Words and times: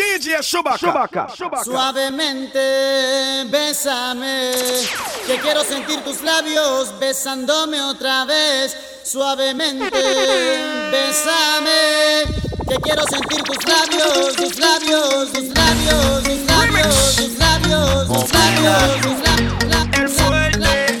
DJ 0.00 0.40
Chewbacca. 0.40 1.28
Suavemente, 1.62 3.44
bésame. 3.50 4.52
Que 5.26 5.38
quiero 5.38 5.62
sentir 5.62 6.00
tus 6.02 6.22
labios 6.22 6.98
besándome 6.98 7.82
otra 7.82 8.24
vez. 8.24 8.74
Suavemente, 9.04 9.90
bésame. 10.90 12.24
Que 12.66 12.76
quiero 12.76 13.02
sentir 13.10 13.42
tus 13.42 13.58
labios, 13.66 14.36
tus 14.36 14.58
labios, 14.58 15.32
tus 15.32 15.48
labios, 15.54 16.22
tus 16.24 16.46
labios, 16.46 17.16
tus 17.16 17.38
labios, 17.38 18.06
tus 18.06 18.32
labios, 18.32 19.00
tus 19.02 19.18
labios. 19.20 19.60
El 19.92 20.08
fuerte, 20.08 21.00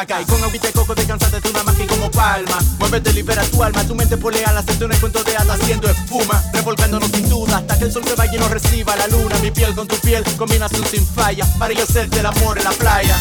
Y 0.00 0.24
con 0.26 0.44
agüita 0.44 0.68
de 0.68 0.72
coco 0.74 0.94
descansate 0.94 1.40
de 1.40 1.50
una 1.50 1.64
magia 1.64 1.84
como 1.88 2.08
palma. 2.12 2.56
Muévete, 2.78 3.12
libera 3.12 3.42
tu 3.42 3.60
alma, 3.64 3.82
tu 3.82 3.96
mente 3.96 4.16
polea 4.16 4.52
la 4.52 4.60
un 4.60 4.92
encuentro 4.92 5.24
de 5.24 5.36
hadas 5.36 5.60
haciendo 5.60 5.90
espuma 5.90 6.40
Revolcándonos 6.52 7.10
sin 7.10 7.28
duda 7.28 7.56
hasta 7.56 7.76
que 7.76 7.84
el 7.86 7.92
sol 7.92 8.04
se 8.04 8.14
vaya 8.14 8.32
y 8.32 8.38
nos 8.38 8.48
reciba 8.48 8.94
la 8.94 9.08
luna. 9.08 9.36
Mi 9.42 9.50
piel 9.50 9.74
con 9.74 9.88
tu 9.88 9.96
piel, 9.96 10.22
combinación 10.36 10.86
sin 10.86 11.04
falla 11.04 11.44
Para 11.58 11.74
yo 11.74 11.82
hacerte 11.82 12.20
el 12.20 12.26
amor 12.26 12.58
en 12.58 12.64
la 12.64 12.70
playa 12.70 13.18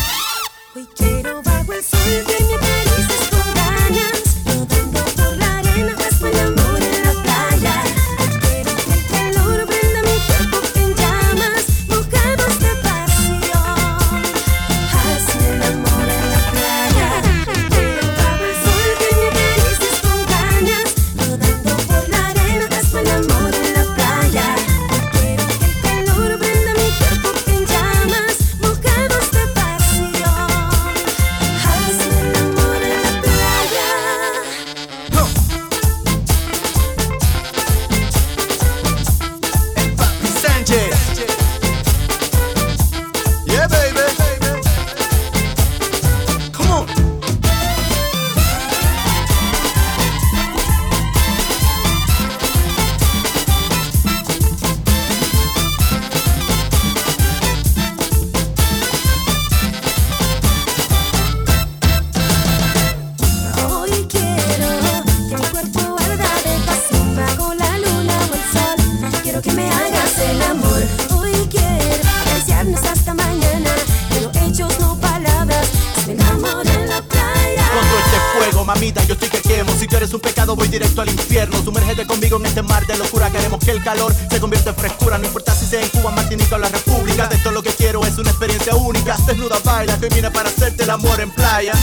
voy 80.57 80.67
directo 80.67 81.01
al 81.01 81.09
infierno. 81.09 81.63
Sumérgete 81.63 82.05
conmigo 82.05 82.37
en 82.37 82.47
este 82.47 82.61
mar 82.63 82.85
de 82.85 82.97
locura. 82.97 83.29
Queremos 83.29 83.63
que 83.63 83.71
el 83.71 83.83
calor 83.83 84.13
se 84.29 84.39
convierta 84.39 84.71
en 84.71 84.75
frescura. 84.75 85.17
No 85.17 85.25
importa 85.25 85.55
si 85.55 85.65
sea 85.65 85.81
en 85.81 85.89
Cuba, 85.89 86.11
Martinica 86.11 86.55
o 86.55 86.59
la 86.59 86.69
República. 86.69 87.27
De 87.27 87.35
esto 87.35 87.51
lo 87.51 87.63
que 87.63 87.69
quiero 87.69 88.05
es 88.05 88.17
una 88.17 88.31
experiencia 88.31 88.75
única. 88.75 89.15
Desnuda 89.25 89.59
baila 89.63 89.97
que 89.99 90.09
viene 90.09 90.29
para 90.31 90.49
hacerte 90.49 90.83
el 90.83 90.89
amor 90.89 91.21
en 91.21 91.31
playa. 91.31 91.73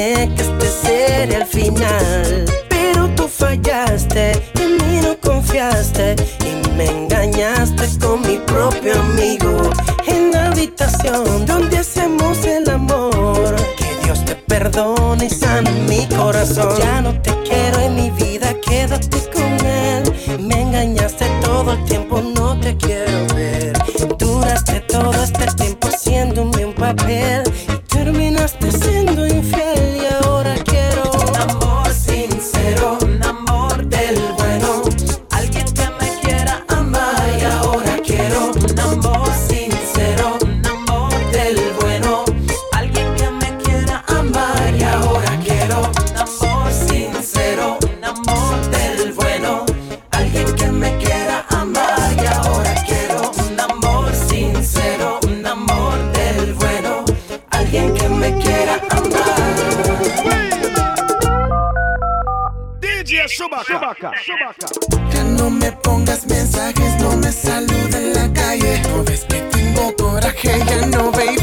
que 0.00 0.42
este 0.42 0.66
sería 0.66 1.38
el 1.38 1.46
final. 1.46 2.44
Pero 2.68 3.08
tú 3.16 3.28
fallaste, 3.28 4.32
en 4.58 4.76
mí 4.78 5.00
no 5.02 5.18
confiaste 5.20 6.16
y 6.46 6.68
me 6.76 6.86
engañaste 6.86 7.86
con 7.98 8.22
mi 8.22 8.38
propio 8.38 8.98
amigo. 8.98 9.70
En 10.06 10.32
la 10.32 10.46
habitación 10.46 11.44
donde 11.44 11.78
hacemos 11.78 12.42
el 12.46 12.70
amor. 12.70 13.54
Que 13.76 14.04
Dios 14.04 14.24
te 14.24 14.36
perdone 14.36 15.26
y 15.26 15.30
sane 15.30 15.70
mi 15.86 16.06
corazón. 16.06 16.78
Ya 16.78 17.02
no 17.02 17.12
te 17.20 17.32
quiero 17.46 17.80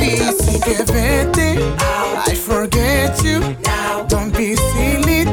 me, 0.08 0.24
así 0.24 0.60
que 0.60 0.84
vete. 0.92 1.60
I 2.28 2.36
forget 2.36 3.16
you. 3.24 3.40
Don't 4.08 4.36
be 4.36 4.56
silly. 4.56 5.26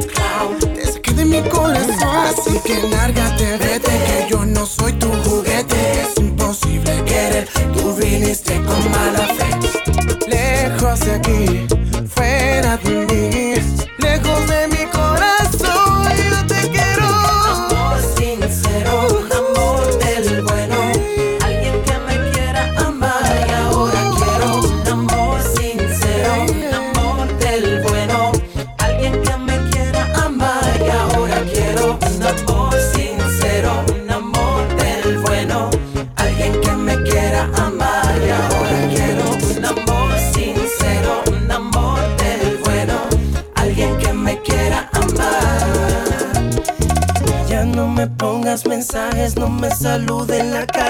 Te 0.74 0.86
saqué 0.86 1.12
de 1.12 1.24
mi 1.24 1.42
corazón, 1.48 2.16
así 2.26 2.58
que 2.64 2.82
lárgate, 2.88 3.56
vete. 3.58 3.90
Que 3.90 4.26
yo 4.30 4.44
no 4.44 4.66
soy 4.66 4.92
tu 4.94 5.08
juguete. 5.24 5.76
Es 6.02 6.18
imposible 6.18 7.02
querer, 7.04 7.48
tú 7.74 7.94
viniste 7.94 8.54
con 8.62 8.90
mala 8.90 9.26
fe. 9.36 10.28
Lejos 10.28 11.00
de 11.00 11.14
aquí. 11.14 11.73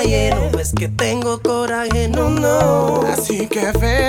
calle, 0.05 0.31
no 0.53 0.73
que 0.73 0.89
tengo 0.89 1.41
coraje, 1.41 2.09
no, 2.09 2.29
no. 2.29 3.03
Así 3.03 3.47
que 3.47 3.73
ve 3.73 4.04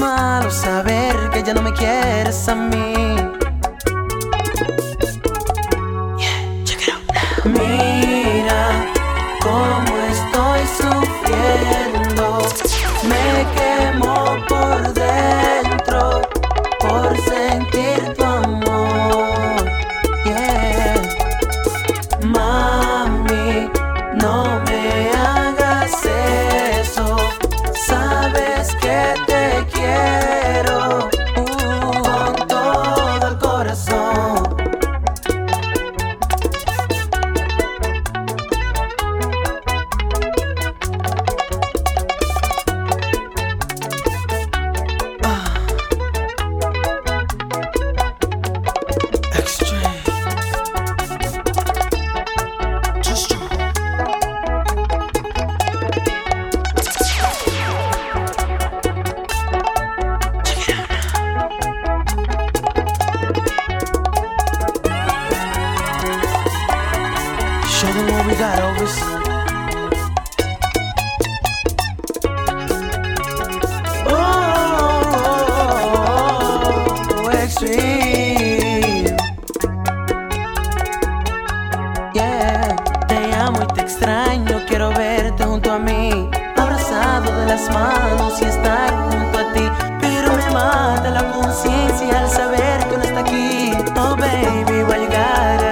malo 0.00 0.50
saber 0.50 1.30
que 1.30 1.42
ya 1.42 1.52
no 1.52 1.62
me 1.62 1.72
quieres 1.72 2.48
a 2.48 2.54
mí. 2.54 3.29
Manos 87.68 88.40
y 88.40 88.44
estar 88.44 88.90
junto 89.10 89.38
a 89.38 89.52
ti. 89.52 89.68
Pero 90.00 90.32
me 90.36 90.50
mata 90.50 91.10
la 91.10 91.30
conciencia 91.32 92.20
al 92.20 92.30
saber 92.30 92.88
que 92.88 92.96
no 92.96 93.02
está 93.04 93.20
aquí. 93.20 93.72
Oh 93.96 94.16
baby, 94.16 94.80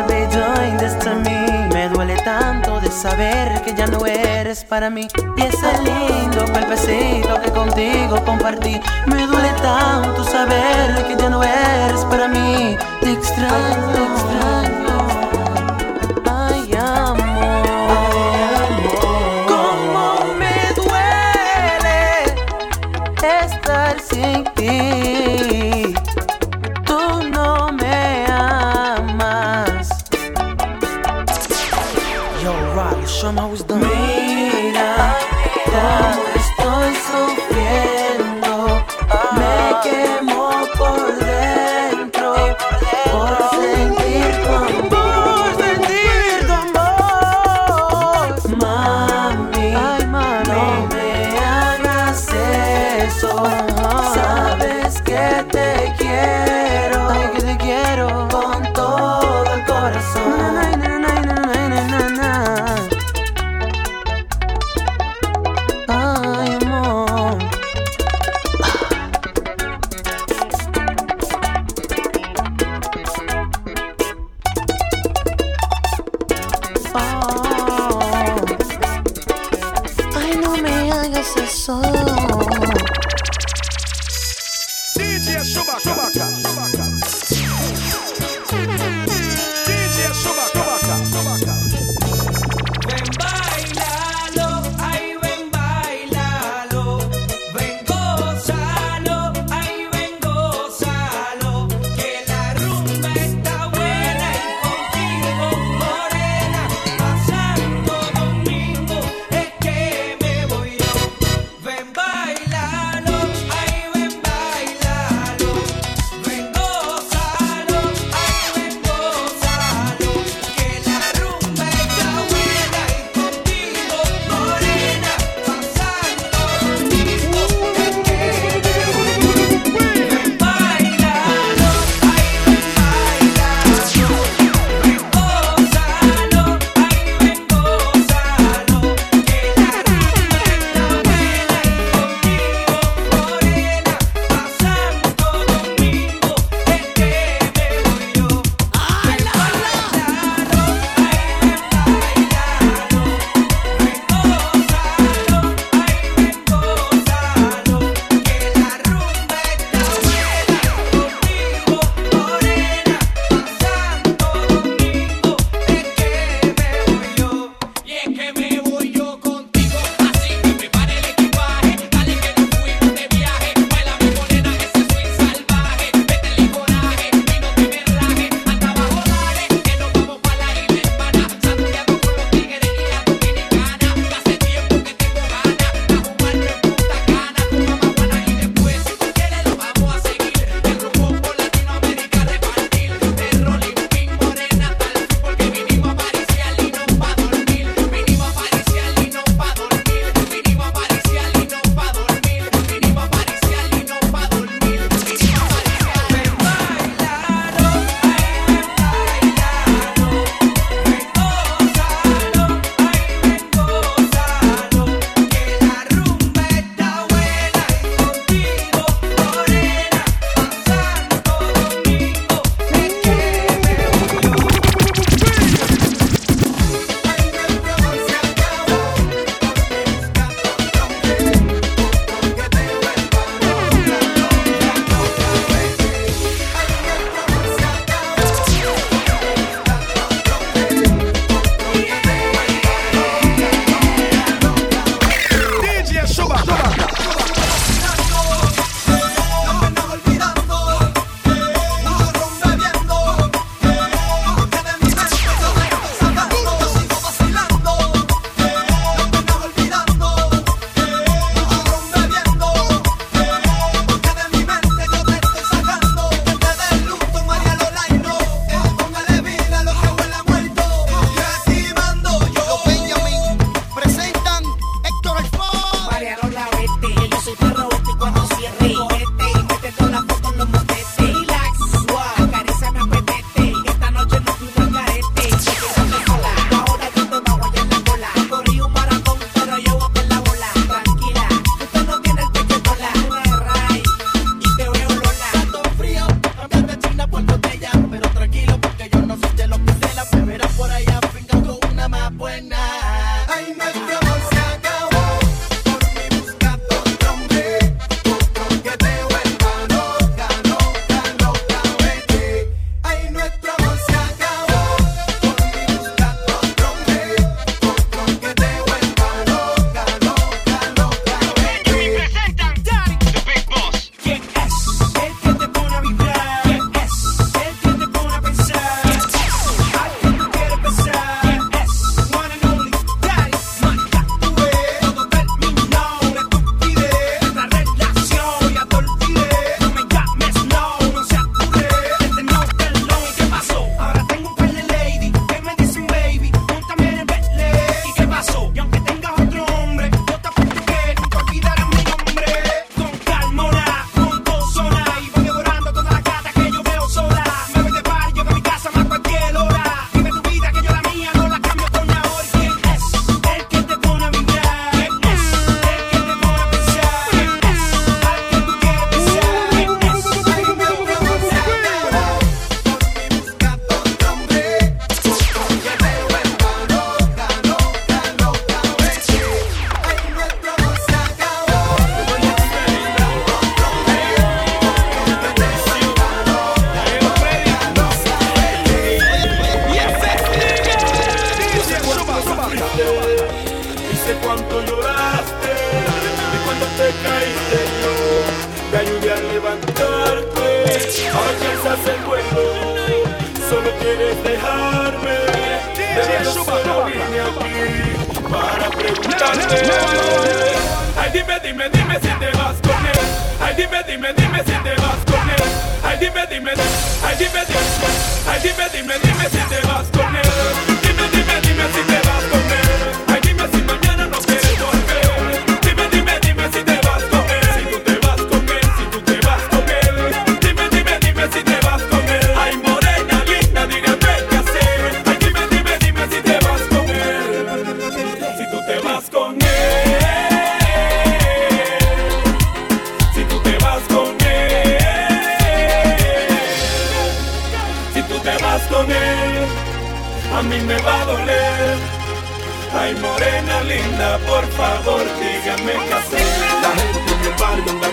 be 0.08 0.26
doing 0.26 0.76
this 0.78 0.94
to 0.98 1.14
me? 1.14 1.68
Me 1.72 1.88
duele 1.88 2.16
tanto 2.24 2.80
de 2.80 2.90
saber 2.90 3.62
que 3.62 3.74
ya 3.74 3.86
no 3.86 4.04
eres 4.06 4.64
para 4.64 4.90
mí. 4.90 5.08
Y 5.36 5.42
ese 5.42 5.72
lindo 5.82 6.44
cuerpecito 6.52 7.40
que 7.42 7.50
contigo 7.50 8.22
compartí. 8.24 8.80
Me 9.06 9.26
duele 9.26 9.52
tanto 9.62 10.24
saber 10.24 11.06
que 11.06 11.16
ya 11.16 11.30
no 11.30 11.42
eres 11.42 12.04
para 12.10 12.28
mí. 12.28 12.76
Te 13.00 13.12
extraño, 13.12 13.92
te 13.92 14.02
extraño. 14.02 14.77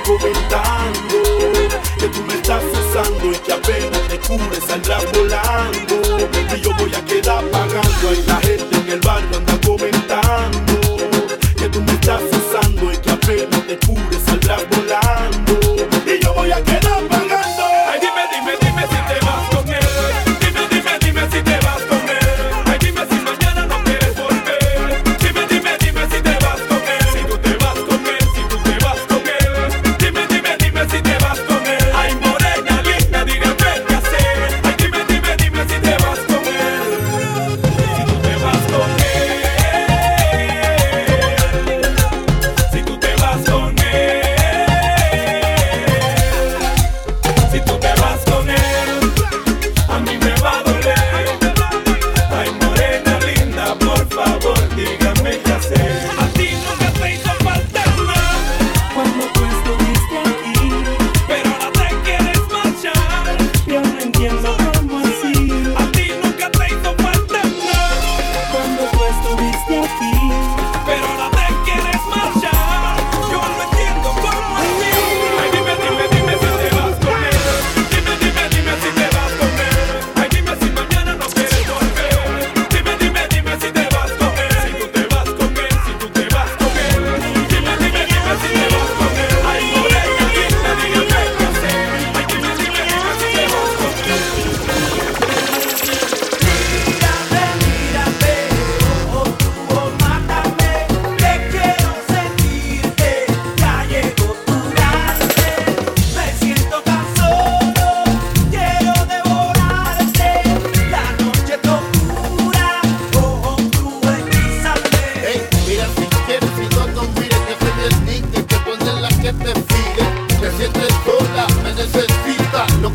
comentando. 0.05 1.15
Que 1.97 2.07
tú 2.07 2.21
me 2.27 2.35
estás 2.35 2.63
usando 2.63 3.31
y 3.31 3.37
que 3.37 3.53
apenas 3.53 4.07
te 4.07 4.19
cures 4.19 4.69
al 4.69 4.83
rap 4.83 5.03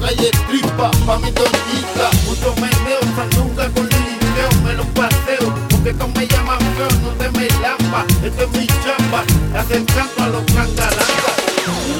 calle 0.00 0.30
tripa, 0.48 0.90
pa' 1.06 1.18
mi 1.18 1.30
doñita. 1.30 2.06
Mucho 2.26 2.54
meneo, 2.56 3.00
sanduca 3.14 3.68
con 3.70 3.88
lilineo, 3.88 4.50
me 4.64 4.72
lo 4.74 4.84
paseo. 4.94 5.54
Porque 5.70 5.92
tú 5.94 6.08
me 6.08 6.26
llamas 6.26 6.58
feo, 6.76 6.88
no 7.02 7.10
te 7.18 7.30
me 7.38 7.48
lampa. 7.60 8.04
Este 8.24 8.44
es 8.44 8.50
mi 8.52 8.66
chamba, 8.66 9.24
le 9.52 9.58
hacen 9.58 9.84
canto 9.84 10.22
a 10.22 10.28
los 10.28 10.44
cangalangas. 10.44 11.99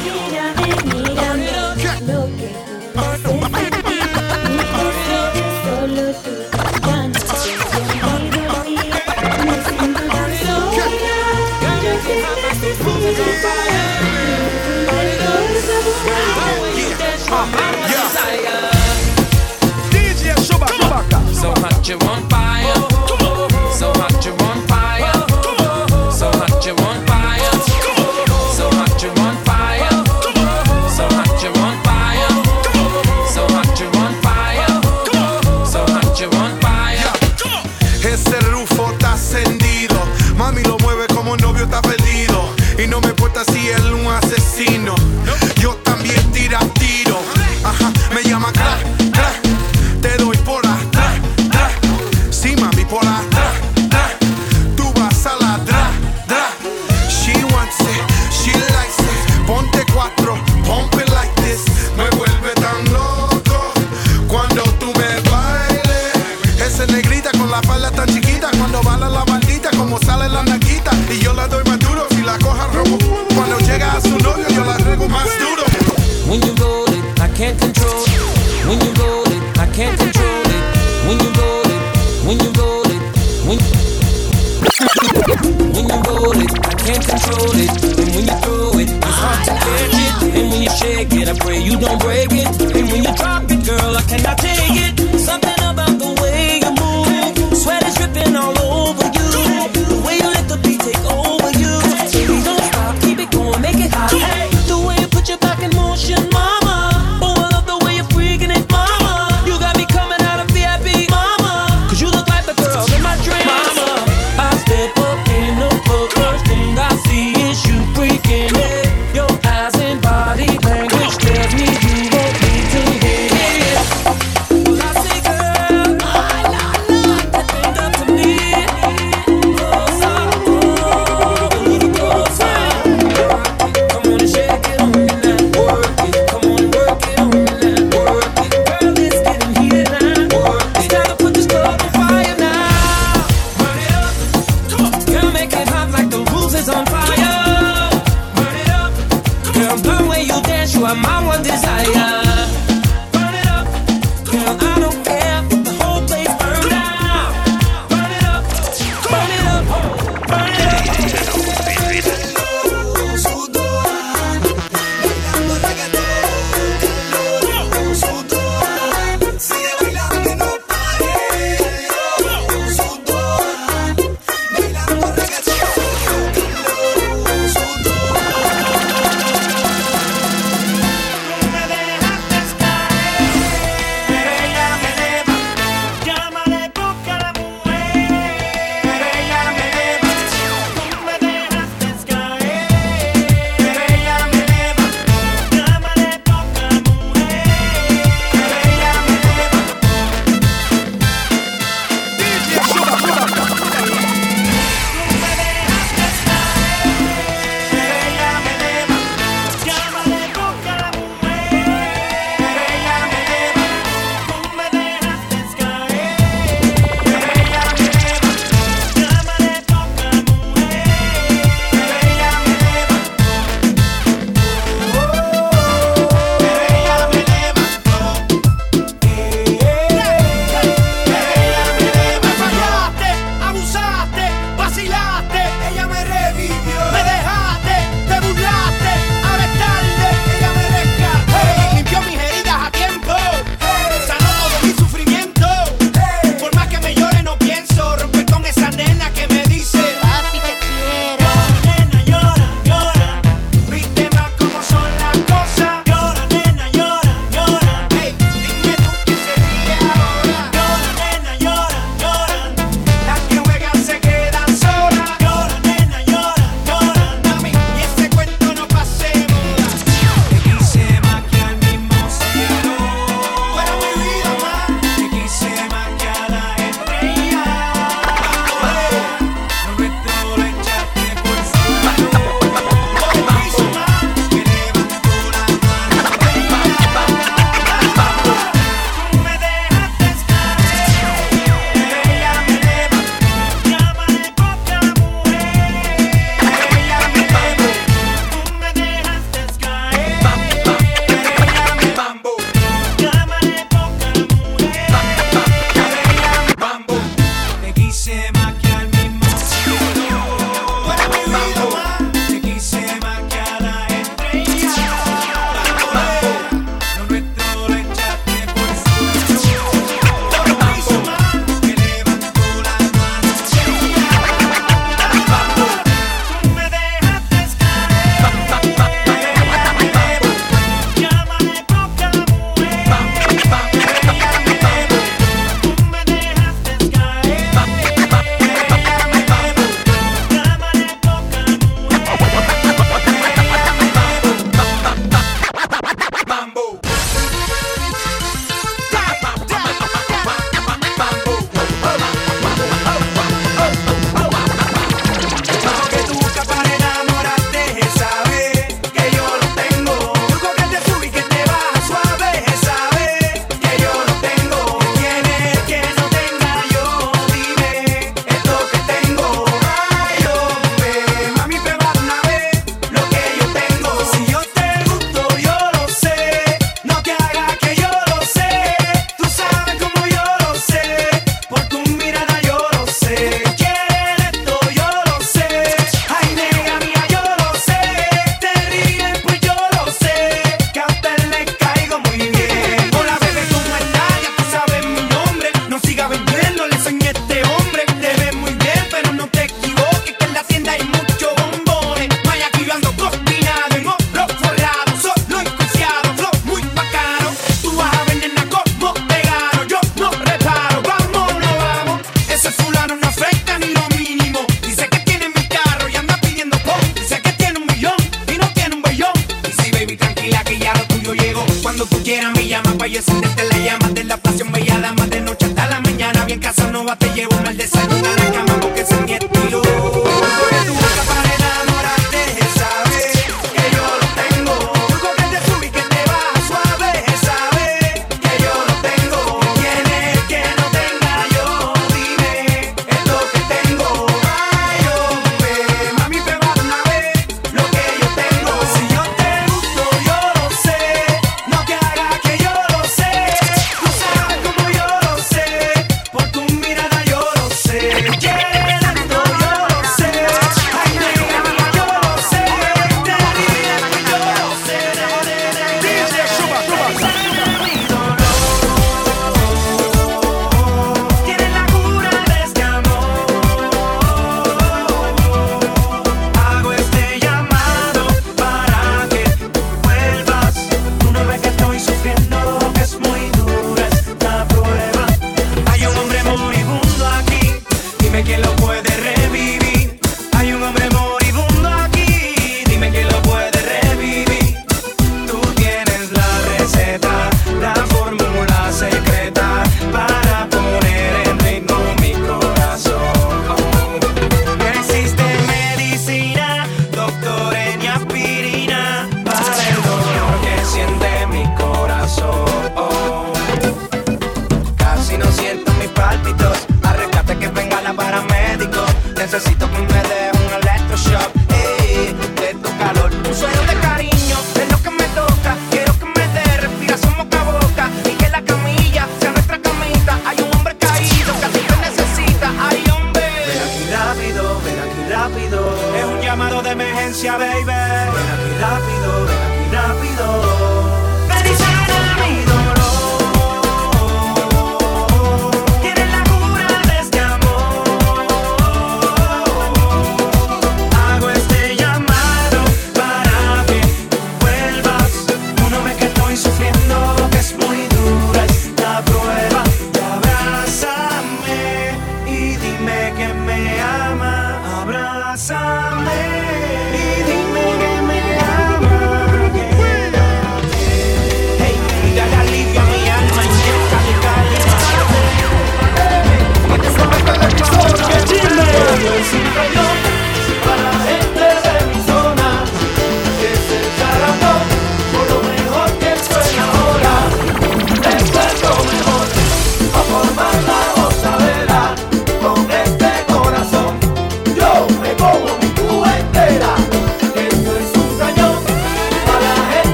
you 21.90 21.98
want. 21.98 22.30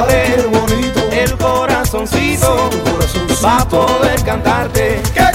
Late 0.00 1.22
el 1.22 1.36
corazoncito 1.36 2.70
va 3.44 3.58
a 3.58 3.68
poder 3.68 4.22
cantarte. 4.24 5.02
¿Qué 5.14 5.31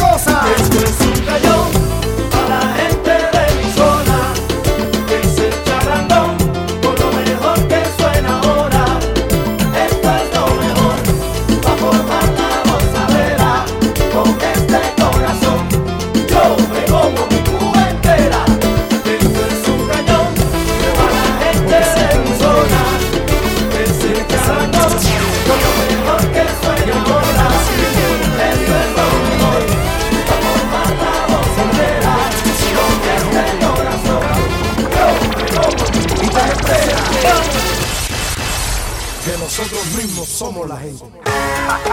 somos 40.38 40.70
la 40.70 40.78
gente. 40.78 41.04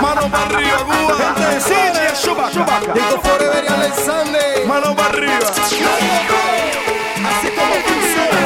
Mano 0.02 0.30
para 0.30 0.44
arriba, 0.44 0.84
Cuba. 0.84 1.34
Gente 1.60 2.00
de 2.00 2.12
Chubaca. 2.12 2.92
Digo 2.92 3.20
Forever 3.22 3.64
y 3.64 3.68
Alexander. 3.72 4.66
Mano 4.66 4.94
para 4.94 5.08
arriba. 5.08 5.38
Así 5.38 5.80
como 7.56 7.74
funciona. 7.86 8.42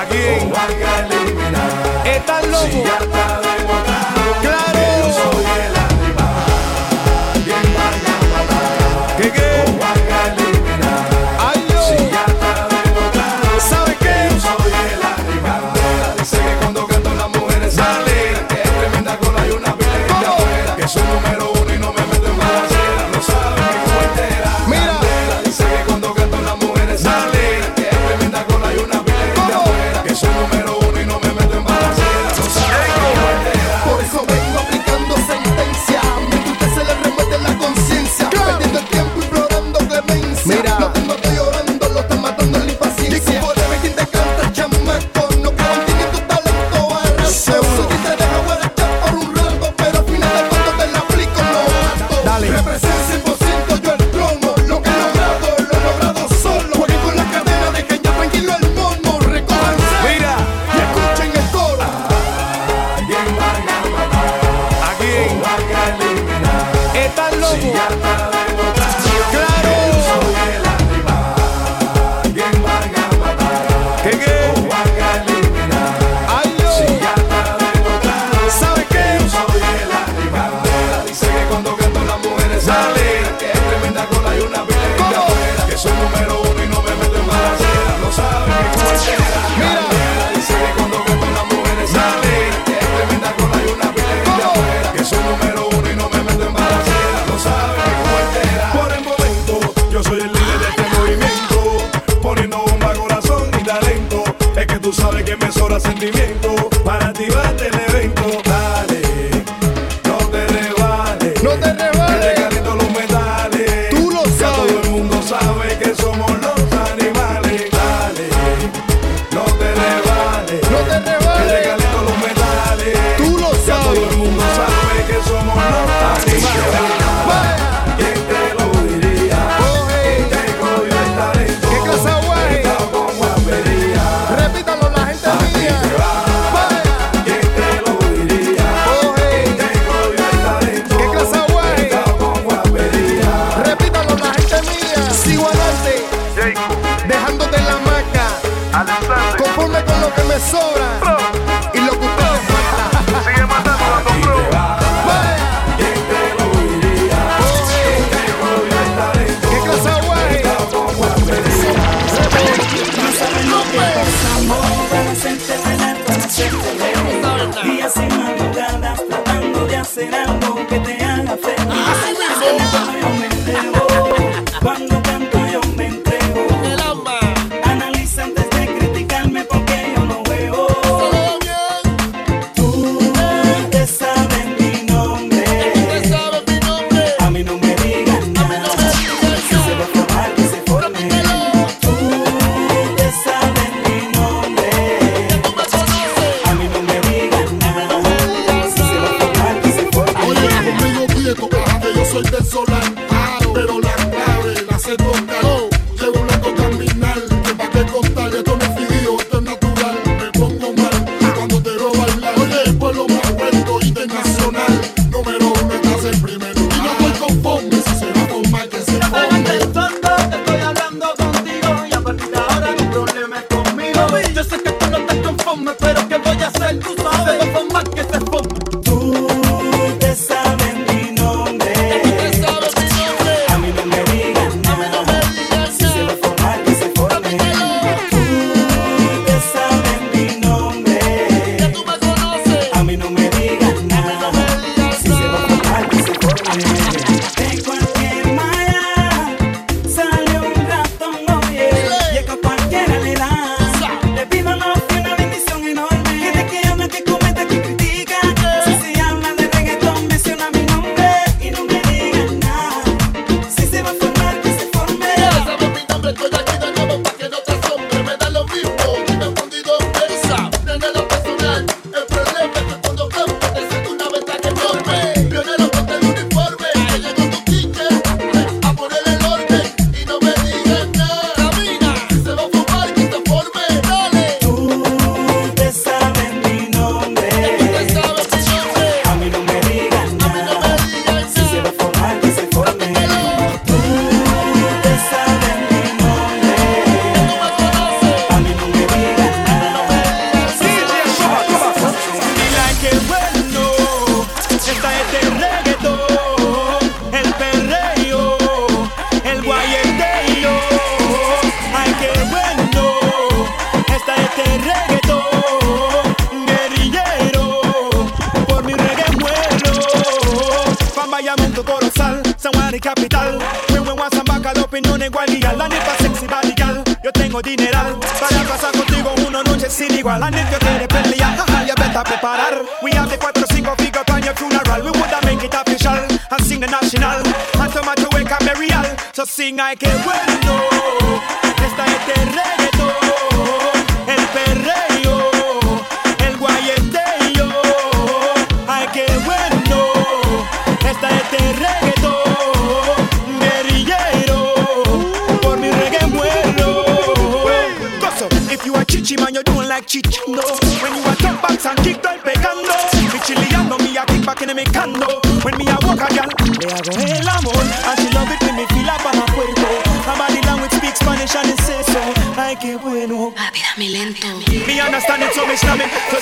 Aquí. 0.00 0.24
Están 2.08 2.50
locos. 2.50 2.70
Claro. 4.40 4.73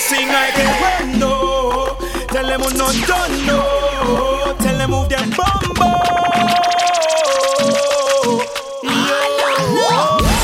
sing 0.02 0.28
like 0.28 0.54
they 0.54 0.66
run, 0.82 1.18
no. 1.18 1.96
Tell 2.28 2.46
them 2.46 2.60
we're 2.60 2.74
not 2.74 2.94
done, 3.06 3.46
no. 3.46 4.54
Tell 4.58 4.76
them 4.76 4.90
move 4.90 5.08
them 5.08 5.30
bumbo. 5.30 5.88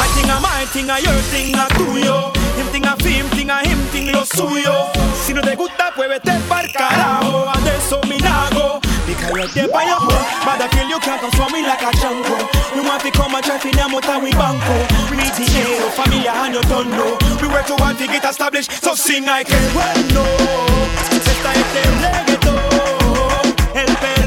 I 0.03 0.07
think 0.15 0.31
I 0.31 0.39
my 0.41 0.65
thing, 0.73 0.91
I 0.91 0.99
your 0.99 1.21
thing, 1.33 1.55
I 1.55 1.67
do 1.77 1.99
yo. 1.99 2.33
Him 2.57 2.67
thing, 2.73 2.87
I 2.87 2.95
feel 3.03 3.25
him 3.25 3.29
thing, 3.37 3.51
I 3.51 3.67
him 3.67 3.83
thing, 3.91 4.13
lo 4.13 4.25
suyo. 4.25 4.91
Si 5.25 5.35
no 5.35 5.41
te 5.43 5.57
gusta, 5.57 5.93
puede 5.95 6.21
te 6.21 6.39
pa'l. 6.49 6.67
Adesso 7.55 8.01
mi 8.09 8.19
nago. 8.19 8.81
Because 9.07 9.57
you're 9.57 9.69
by 9.69 9.85
your 9.85 10.01
Bad 10.49 10.63
I 10.63 10.69
feel 10.69 10.89
you 10.89 10.99
can't 11.01 11.21
come 11.21 11.53
me 11.53 11.61
like 11.61 11.83
a 11.83 11.93
jungle. 12.01 12.41
You 12.75 12.83
want 12.83 13.03
to 13.03 13.11
come 13.11 13.35
and 13.35 13.45
drive 13.45 13.67
in 13.67 13.79
a 13.79 13.87
motor 13.87 14.19
we 14.19 14.31
banco. 14.33 14.65
Oh. 14.65 14.89
Oh, 14.89 15.11
we 15.11 15.19
need 15.19 15.35
to 15.37 15.45
dinero, 15.45 15.91
familia 15.93 16.33
and 16.41 16.55
your 16.55 16.63
tondo. 16.63 17.19
We 17.43 17.49
work 17.53 17.67
to 17.67 17.77
want 17.77 17.99
to 17.99 18.07
get 18.07 18.25
established, 18.25 18.73
so 18.83 18.95
sing 18.95 19.29
I 19.29 19.45
can. 19.45 19.61
Well, 19.77 20.01
no. 20.17 20.25
Esta 21.13 21.53
es 21.53 21.77
el 21.85 21.93
reggaeton. 22.01 22.57
El. 23.75 24.18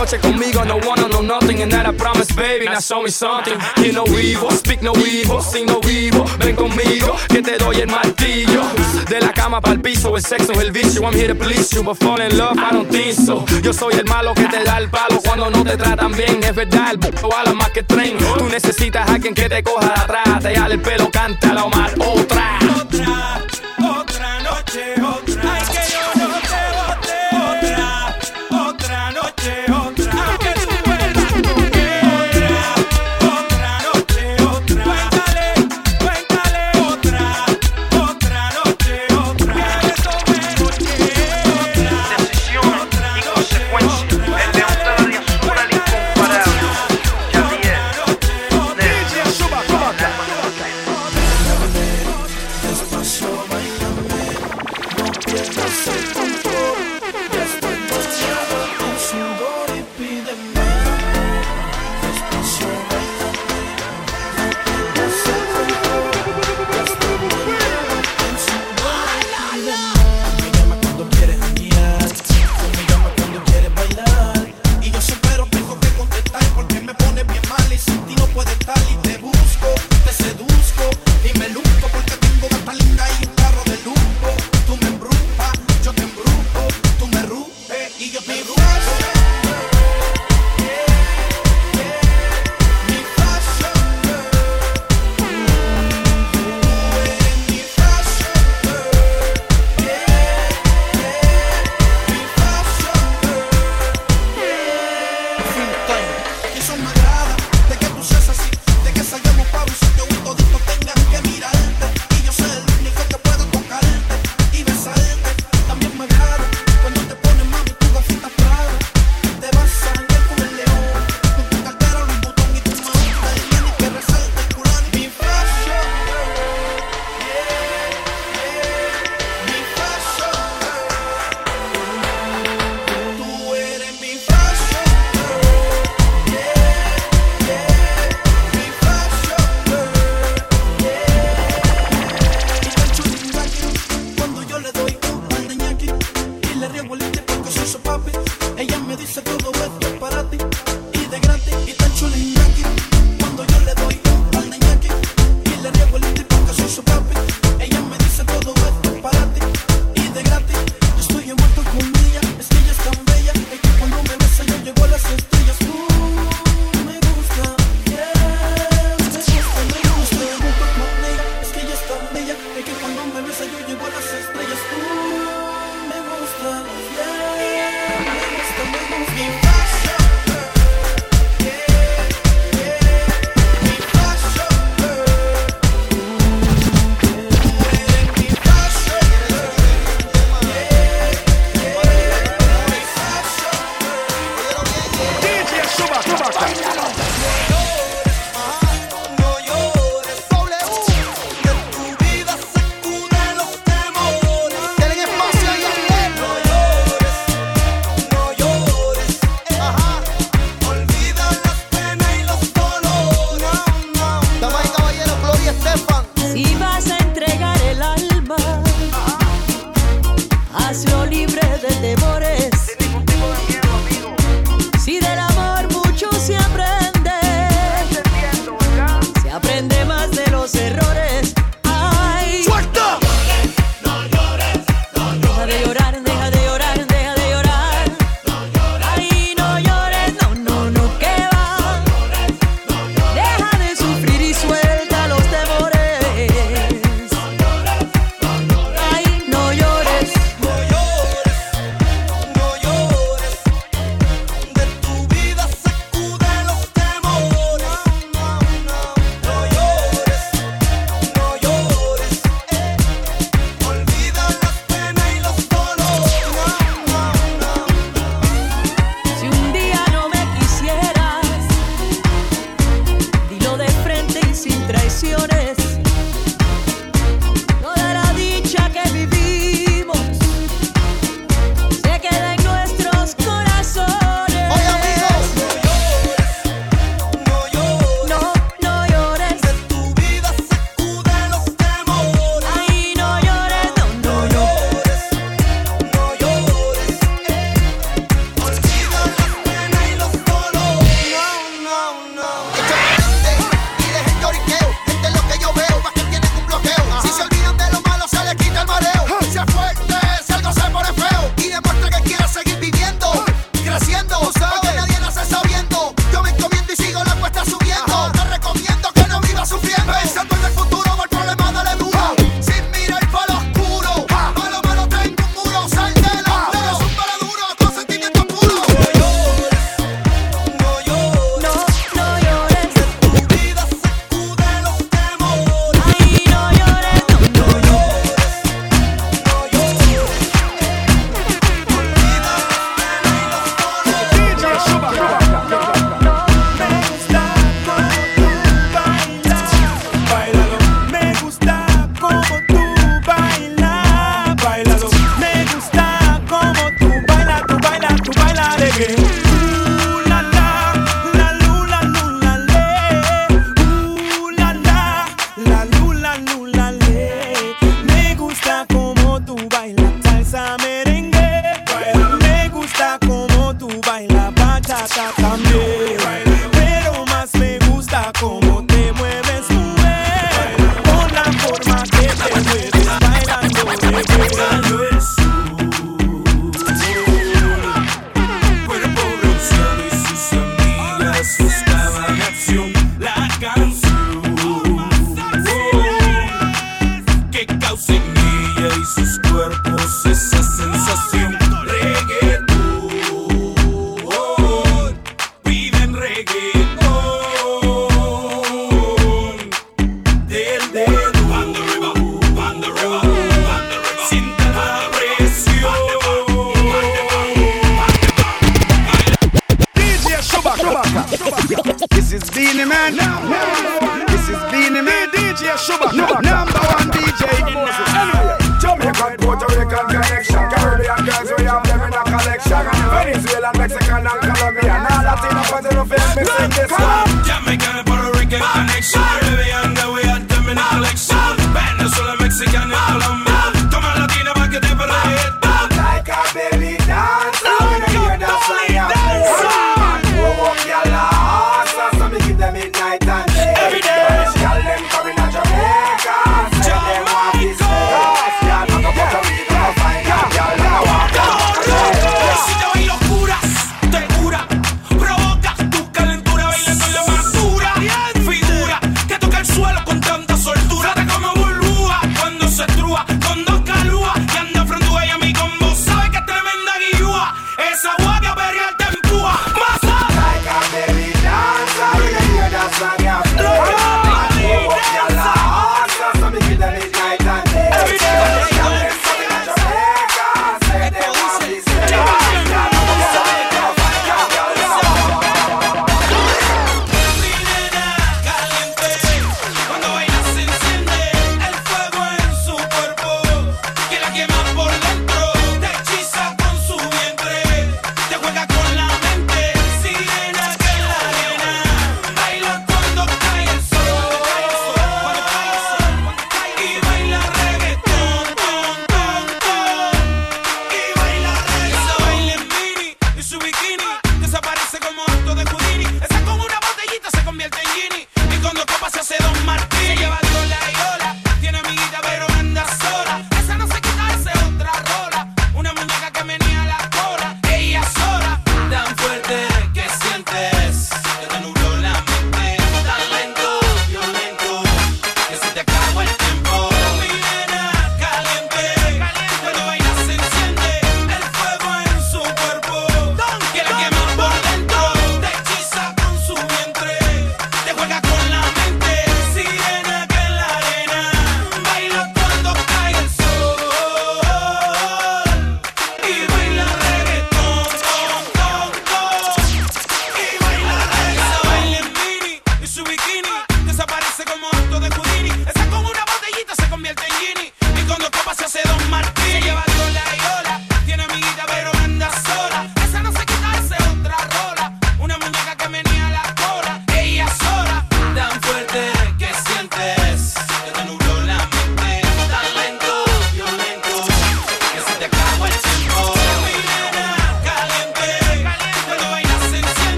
Noche 0.00 0.18
conmigo, 0.18 0.64
no 0.64 0.78
wanna 0.78 1.08
know 1.08 1.20
nothing, 1.20 1.60
and 1.60 1.70
that 1.70 1.86
I 1.86 1.92
promise, 1.92 2.32
baby. 2.34 2.64
Now 2.64 2.80
show 2.80 3.02
me 3.02 3.10
something. 3.10 3.58
Hear 3.76 3.92
no 3.92 4.04
evil, 4.06 4.50
speak 4.50 4.80
no 4.82 4.92
evil, 4.94 5.42
sing 5.42 5.66
no 5.66 5.80
evil. 5.84 6.24
Ven 6.38 6.56
conmigo, 6.56 7.16
que 7.28 7.42
te 7.42 7.58
doy 7.58 7.80
el 7.80 7.88
martillo. 7.88 8.62
De 9.08 9.20
la 9.20 9.32
cama 9.32 9.60
para 9.60 9.74
el 9.74 9.80
piso, 9.80 10.16
el 10.16 10.22
sexo 10.22 10.52
es 10.52 10.58
el 10.58 10.72
vicio. 10.72 11.02
I'm 11.02 11.12
here 11.12 11.28
to 11.28 11.34
please 11.34 11.70
you, 11.74 11.82
but 11.82 11.98
fall 11.98 12.20
in 12.20 12.36
love, 12.38 12.56
I 12.56 12.70
don't 12.72 12.88
think 12.90 13.12
so. 13.12 13.44
Yo 13.62 13.72
soy 13.72 13.94
el 13.94 14.06
malo 14.06 14.32
que 14.32 14.48
te 14.48 14.64
da 14.64 14.78
el 14.78 14.88
palo 14.88 15.20
cuando 15.22 15.50
no 15.50 15.62
te 15.64 15.76
tratan 15.76 16.12
bien. 16.12 16.42
Es 16.42 16.54
verdad, 16.54 16.92
el 16.92 16.96
b 16.96 17.10
vale 17.22 17.54
más 17.54 17.70
que 17.70 17.82
tren. 17.82 18.16
Tú 18.38 18.46
necesitas 18.46 19.06
a 19.06 19.14
alguien 19.14 19.34
que 19.34 19.48
te 19.50 19.62
coja 19.62 19.86
de 19.86 20.00
atrás, 20.00 20.42
te 20.42 20.54
jale 20.56 20.74
el 20.76 20.80
pelo, 20.80 21.10
canta 21.10 21.52
la 21.52 21.64
Omar. 21.64 21.92
Otra. 21.98 22.58
Otra, 22.80 23.44
otra 23.78 24.40
noche, 24.40 24.94
otra. 24.94 25.19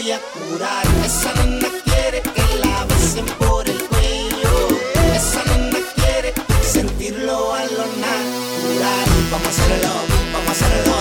voy 0.00 0.12
a 0.12 0.20
curar. 0.32 0.86
Esa 1.04 1.32
nena 1.34 1.68
quiere 1.84 2.22
que 2.22 2.56
la 2.64 2.84
besen 2.86 3.26
por 3.38 3.68
el 3.68 3.78
cuello. 3.88 4.68
Esa 5.14 5.44
nena 5.44 5.78
quiere 5.94 6.32
sentirlo 6.62 7.54
a 7.54 7.64
lo 7.64 7.84
natural. 8.04 9.08
Vamos 9.30 9.46
a 9.46 9.50
hacerlo, 9.50 9.92
vamos 10.32 10.48
a 10.48 10.52
hacerlo. 10.52 10.96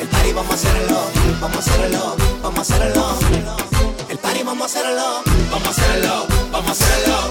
El 0.00 0.08
party 0.08 0.32
vamos 0.32 0.52
a 0.52 0.54
hacerlo, 0.54 0.98
vamos 1.40 1.56
a 1.56 1.60
hacerlo, 1.60 2.16
vamos 2.42 2.58
a 2.58 2.62
hacerlo. 2.62 3.16
El 4.08 4.18
party 4.18 4.42
vamos 4.44 4.62
a 4.62 4.66
hacerlo, 4.66 5.22
vamos 5.50 5.66
a 5.66 5.70
hacerlo, 5.70 6.26
vamos 6.52 6.68
a 6.68 6.72
hacerlo. 6.72 7.30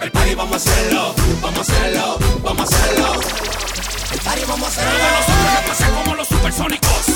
El 0.00 0.10
party 0.10 0.34
vamos 0.34 0.54
a 0.54 0.70
hacerlo, 0.70 1.14
vamos 1.40 1.58
a 1.58 1.72
hacerlo, 1.72 2.18
vamos 2.42 2.60
a 2.60 2.76
hacerlo. 2.76 3.20
El 4.12 4.20
party 4.20 4.42
vamos 4.48 4.64
a 4.64 4.70
hacerlo. 4.72 4.98
Nosotros 5.18 5.54
la 5.54 5.62
pasa 5.68 5.90
como 5.90 6.14
los 6.16 6.28
supersónicos. 6.28 7.06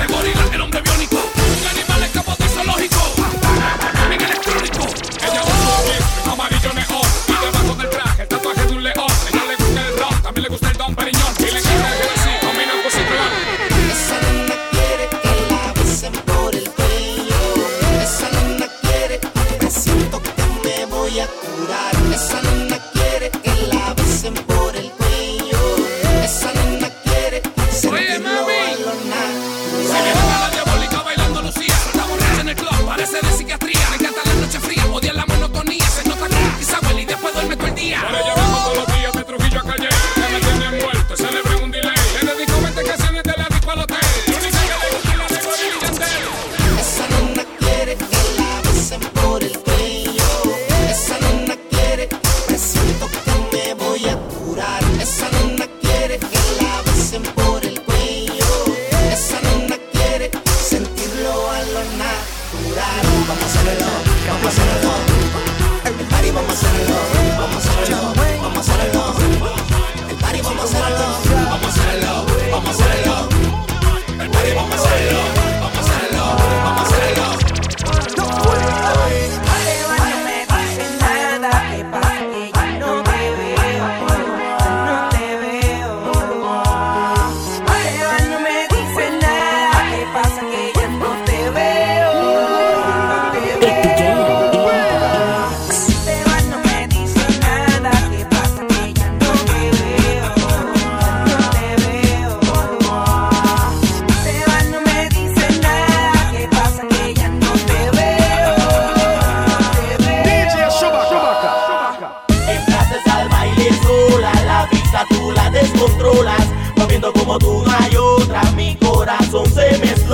De 0.00 0.06
gorila, 0.12 0.65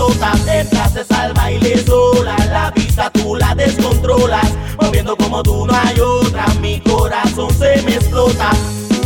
flota, 0.07 0.32
te 0.44 0.78
haces 0.78 1.11
al 1.11 1.32
baile 1.34 1.84
sola, 1.84 2.36
la 2.50 2.70
vista 2.70 3.11
tú 3.11 3.36
la 3.36 3.55
descontrolas, 3.55 4.53
moviendo 4.80 5.16
como 5.16 5.42
tú 5.42 5.66
no 5.66 5.74
hay 5.74 5.98
otra, 6.00 6.46
mi 6.61 6.80
corazón 6.80 7.50
se 7.55 7.82
me 7.82 7.94
explota. 7.94 8.50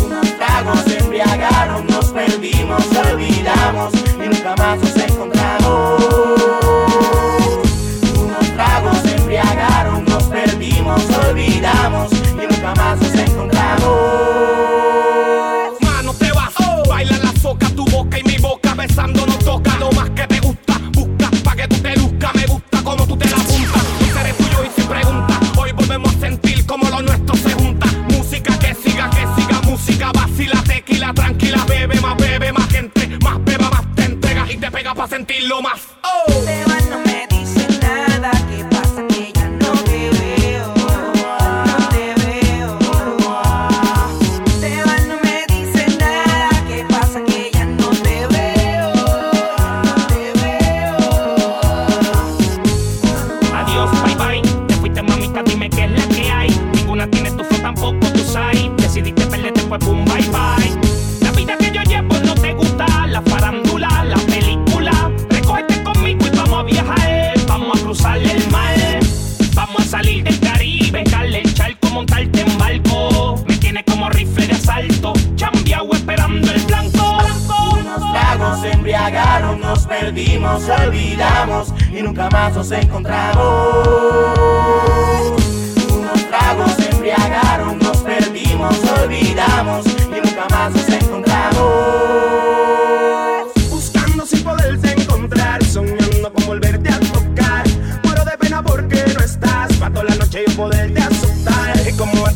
Unos 0.05 0.37
tragos 0.39 0.81
se 0.87 0.99
embriagaron, 0.99 1.87
nos 1.87 2.07
perdimos, 2.07 2.83
olvidamos 3.13 3.93
y 3.95 4.29
nunca 4.29 4.55
más 4.57 4.86
nos 79.67 79.85
perdimos, 79.85 80.63
olvidamos 80.69 81.75
y 81.93 82.01
nunca 82.01 82.31
más 82.31 82.55
nos 82.55 82.71
encontramos. 82.71 83.45
Unos 85.93 86.29
tragos 86.29 86.79
embriagaron, 86.79 87.79
nos 87.79 87.99
perdimos, 87.99 88.77
olvidamos 89.03 89.86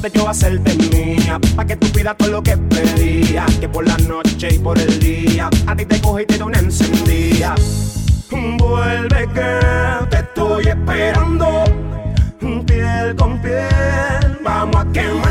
de 0.01 0.11
yo 0.11 0.29
hacerte 0.29 0.75
mía. 0.91 1.39
Pa' 1.57 1.65
que 1.65 1.77
tú 1.77 1.87
pidas 1.93 2.17
todo 2.17 2.31
lo 2.31 2.43
que 2.43 2.57
pedías. 2.57 3.53
Que 3.57 3.69
por 3.69 3.87
la 3.87 3.97
noche 3.99 4.49
y 4.55 4.59
por 4.59 4.79
el 4.79 4.99
día. 4.99 5.51
A 5.67 5.77
ti 5.77 5.85
te 5.85 6.01
coge 6.01 6.23
y 6.23 6.27
te 6.27 6.39
doy 6.39 6.49
una 6.49 6.59
encendida. 6.59 7.55
Vuelve 8.31 9.29
que 9.35 10.07
te 10.11 10.19
estoy 10.19 10.69
esperando. 10.69 11.65
Piel 12.67 13.17
con 13.17 13.41
piel, 13.41 14.39
vamos 14.43 14.77
a 14.77 14.93
quemar. 14.93 15.30